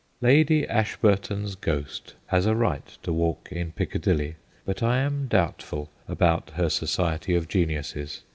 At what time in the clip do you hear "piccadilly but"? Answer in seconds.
3.71-4.81